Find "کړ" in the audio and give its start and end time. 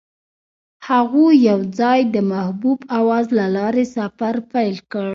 4.91-5.07